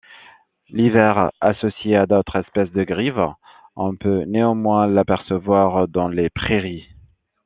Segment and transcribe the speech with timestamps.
[0.71, 3.23] L'hiver, associée à d'autres espèces de grives,
[3.75, 6.87] on peut néanmoins l'apercevoir dans les prairies.